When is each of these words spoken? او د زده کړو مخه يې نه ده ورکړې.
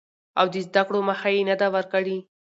او 0.39 0.45
د 0.53 0.55
زده 0.67 0.81
کړو 0.87 0.99
مخه 1.09 1.29
يې 1.35 1.41
نه 1.49 1.55
ده 1.61 1.67
ورکړې. 1.75 2.17